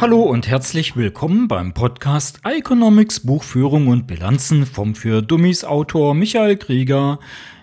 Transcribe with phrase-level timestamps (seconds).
[0.00, 6.56] Hallo und herzlich willkommen beim Podcast Economics Buchführung und Bilanzen vom für Dummies Autor Michael
[6.56, 7.18] Krieger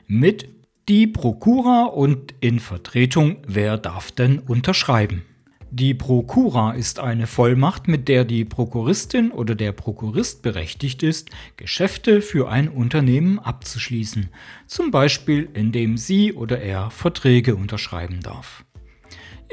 [0.06, 0.50] mit
[0.90, 5.24] die Prokura und in Vertretung Wer darf denn unterschreiben?
[5.72, 12.22] Die Prokura ist eine Vollmacht, mit der die Prokuristin oder der Prokurist berechtigt ist, Geschäfte
[12.22, 14.28] für ein Unternehmen abzuschließen,
[14.68, 18.65] zum Beispiel indem sie oder er Verträge unterschreiben darf.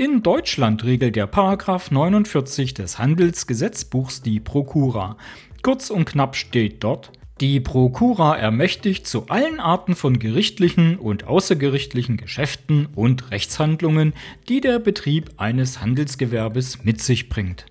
[0.04, 5.16] In Deutschland regelt der Paragraph 49 des Handelsgesetzbuchs die Prokura.
[5.62, 12.16] Kurz und knapp steht dort, die Prokura ermächtigt zu allen Arten von gerichtlichen und außergerichtlichen
[12.16, 14.12] Geschäften und Rechtshandlungen,
[14.48, 17.66] die der Betrieb eines Handelsgewerbes mit sich bringt.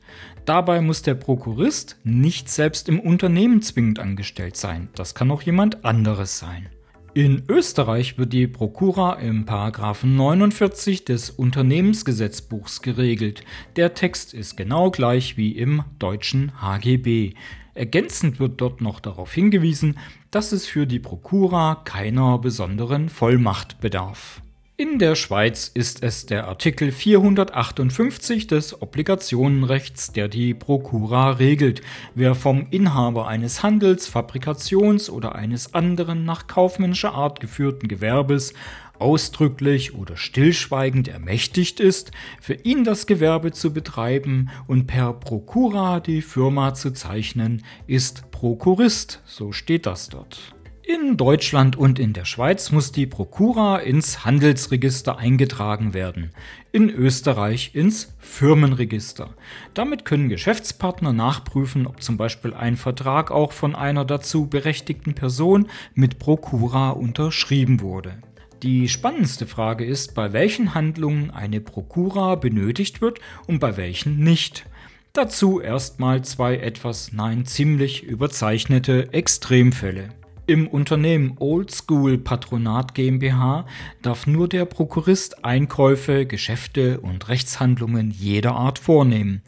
[0.45, 5.83] Dabei muss der Prokurist nicht selbst im Unternehmen zwingend angestellt sein, das kann auch jemand
[5.83, 6.69] anderes sein.
[7.13, 13.43] In Österreich wird die Prokura im 49 des Unternehmensgesetzbuchs geregelt.
[13.75, 17.33] Der Text ist genau gleich wie im deutschen HGB.
[17.73, 19.99] Ergänzend wird dort noch darauf hingewiesen,
[20.31, 24.41] dass es für die Prokura keiner besonderen Vollmacht bedarf.
[24.81, 31.83] In der Schweiz ist es der Artikel 458 des Obligationenrechts, der die Prokura regelt.
[32.15, 38.55] Wer vom Inhaber eines Handels-, Fabrikations- oder eines anderen nach kaufmännischer Art geführten Gewerbes
[38.97, 46.23] ausdrücklich oder stillschweigend ermächtigt ist, für ihn das Gewerbe zu betreiben und per Prokura die
[46.23, 50.55] Firma zu zeichnen, ist Prokurist, so steht das dort.
[50.93, 56.31] In Deutschland und in der Schweiz muss die Prokura ins Handelsregister eingetragen werden,
[56.73, 59.29] in Österreich ins Firmenregister.
[59.73, 65.69] Damit können Geschäftspartner nachprüfen, ob zum Beispiel ein Vertrag auch von einer dazu berechtigten Person
[65.93, 68.21] mit Prokura unterschrieben wurde.
[68.61, 74.65] Die spannendste Frage ist, bei welchen Handlungen eine Prokura benötigt wird und bei welchen nicht.
[75.13, 80.20] Dazu erstmal zwei etwas, nein, ziemlich überzeichnete Extremfälle.
[80.51, 83.65] Im Unternehmen Oldschool Patronat GmbH
[84.01, 89.43] darf nur der Prokurist Einkäufe, Geschäfte und Rechtshandlungen jeder Art vornehmen.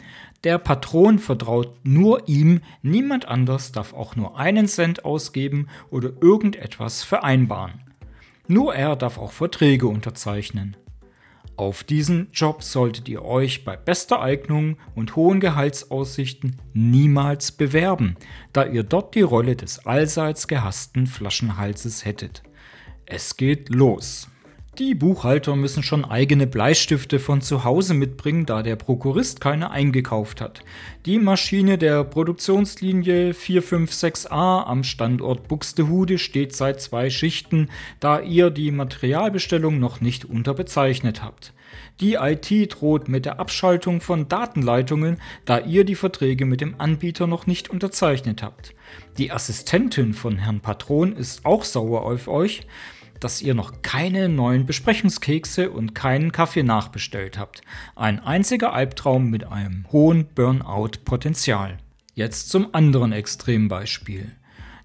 [0.46, 7.03] Der Patron vertraut nur ihm, niemand anders darf auch nur einen Cent ausgeben oder irgendetwas
[7.03, 7.81] vereinbaren.
[8.47, 10.78] Nur er darf auch Verträge unterzeichnen.
[11.56, 18.16] Auf diesen Job solltet ihr euch bei bester Eignung und hohen Gehaltsaussichten niemals bewerben,
[18.53, 22.42] da ihr dort die Rolle des allseits gehassten Flaschenhalses hättet.
[23.06, 24.30] Es geht los.
[24.80, 30.42] Die Buchhalter müssen schon eigene Bleistifte von zu Hause mitbringen, da der Prokurist keine eingekauft
[30.42, 30.64] hat.
[31.06, 37.70] Die Maschine der Produktionslinie 456a am Standort Buxtehude steht seit zwei Schichten,
[38.00, 41.54] da ihr die Materialbestellung noch nicht unterbezeichnet habt.
[42.00, 47.28] Die IT droht mit der Abschaltung von Datenleitungen, da ihr die Verträge mit dem Anbieter
[47.28, 48.74] noch nicht unterzeichnet habt.
[49.20, 52.66] Die Assistentin von Herrn Patron ist auch sauer auf euch,
[53.24, 57.62] dass ihr noch keine neuen Besprechungskekse und keinen Kaffee nachbestellt habt.
[57.96, 61.78] Ein einziger Albtraum mit einem hohen Burnout-Potenzial.
[62.16, 64.32] Jetzt zum anderen Extrembeispiel.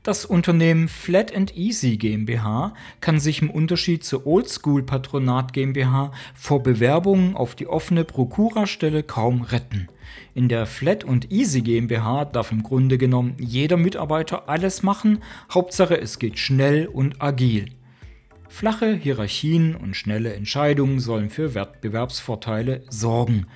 [0.05, 6.63] Das Unternehmen Flat and Easy GmbH kann sich im Unterschied zur Oldschool Patronat GmbH vor
[6.63, 9.89] Bewerbungen auf die offene Prokurastelle kaum retten.
[10.35, 15.23] In der Flat und Easy GmbH darf im Grunde genommen jeder Mitarbeiter alles machen,
[15.53, 17.67] Hauptsache es geht schnell und agil.
[18.49, 23.47] Flache Hierarchien und schnelle Entscheidungen sollen für Wettbewerbsvorteile sorgen.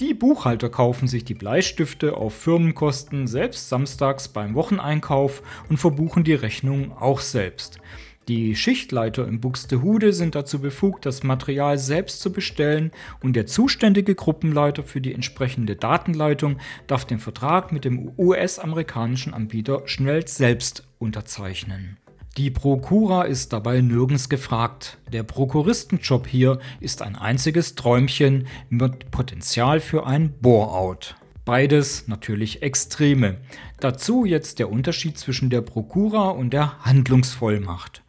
[0.00, 6.34] Die Buchhalter kaufen sich die Bleistifte auf Firmenkosten selbst samstags beim Wocheneinkauf und verbuchen die
[6.34, 7.80] Rechnung auch selbst.
[8.28, 14.14] Die Schichtleiter im Buxtehude sind dazu befugt, das Material selbst zu bestellen und der zuständige
[14.14, 21.96] Gruppenleiter für die entsprechende Datenleitung darf den Vertrag mit dem US-amerikanischen Anbieter schnell selbst unterzeichnen.
[22.36, 24.98] Die Prokura ist dabei nirgends gefragt.
[25.12, 31.16] Der Prokuristenjob hier ist ein einziges Träumchen mit Potenzial für ein Bore-out.
[31.44, 33.38] Beides natürlich Extreme.
[33.80, 38.02] Dazu jetzt der Unterschied zwischen der Prokura und der Handlungsvollmacht.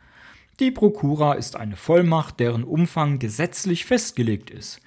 [0.60, 4.80] Die Prokura ist eine Vollmacht, deren Umfang gesetzlich festgelegt ist.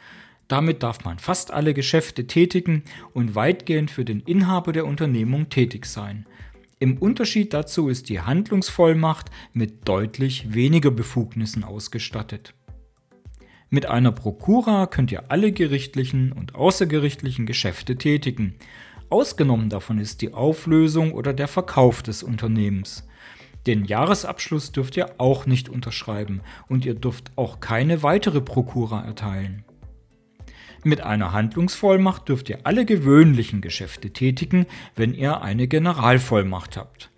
[0.47, 5.87] Damit darf man fast alle Geschäfte tätigen und weitgehend für den Inhaber der Unternehmung tätig
[5.87, 6.27] sein.
[6.85, 12.53] Im Unterschied dazu ist die Handlungsvollmacht mit deutlich weniger Befugnissen ausgestattet.
[13.71, 18.57] Mit einer Prokura könnt ihr alle gerichtlichen und außergerichtlichen Geschäfte tätigen.
[19.09, 23.09] Ausgenommen davon ist die Auflösung oder der Verkauf des Unternehmens.
[23.67, 29.65] Den Jahresabschluss dürft ihr auch nicht unterschreiben und ihr dürft auch keine weitere Prokura erteilen.
[30.87, 37.11] Mit einer Handlungsvollmacht dürft ihr alle gewöhnlichen Geschäfte tätigen, wenn ihr eine Generalvollmacht habt.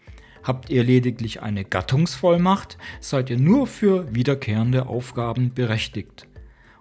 [0.44, 6.28] Habt ihr lediglich eine Gattungsvollmacht, seid ihr nur für wiederkehrende Aufgaben berechtigt.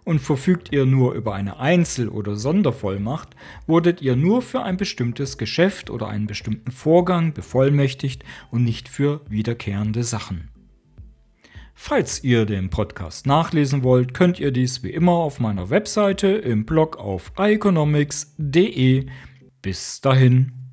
[0.03, 3.29] Und verfügt ihr nur über eine Einzel- oder Sondervollmacht,
[3.65, 9.21] wurdet ihr nur für ein bestimmtes Geschäft oder einen bestimmten Vorgang bevollmächtigt und nicht für
[9.27, 10.54] wiederkehrende Sachen.
[11.77, 16.65] Falls ihr den Podcast nachlesen wollt, könnt ihr dies wie immer auf meiner Webseite im
[16.65, 19.05] Blog auf economics.de.
[19.61, 20.64] Bis dahin.